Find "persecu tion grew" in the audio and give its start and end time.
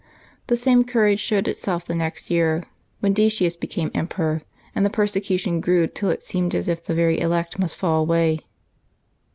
4.89-5.85